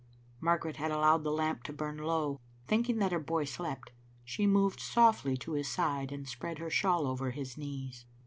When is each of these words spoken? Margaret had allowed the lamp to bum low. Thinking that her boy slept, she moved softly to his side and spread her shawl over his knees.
Margaret 0.39 0.77
had 0.77 0.89
allowed 0.89 1.23
the 1.23 1.31
lamp 1.31 1.61
to 1.65 1.73
bum 1.73 1.97
low. 1.97 2.39
Thinking 2.67 2.97
that 2.97 3.11
her 3.11 3.19
boy 3.19 3.43
slept, 3.43 3.91
she 4.25 4.47
moved 4.47 4.79
softly 4.79 5.37
to 5.37 5.51
his 5.53 5.67
side 5.67 6.11
and 6.11 6.27
spread 6.27 6.57
her 6.57 6.71
shawl 6.71 7.05
over 7.05 7.29
his 7.29 7.55
knees. 7.55 8.07